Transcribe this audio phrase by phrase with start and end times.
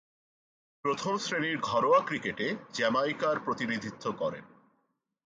[0.85, 4.45] প্রথম-শ্রেণীর ঘরোয়া ক্রিকেটে জ্যামাইকার প্রতিনিধিত্ব করেন।